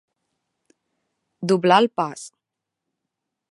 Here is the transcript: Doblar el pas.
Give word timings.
Doblar 1.53 1.79
el 1.83 1.91
pas. 2.01 2.25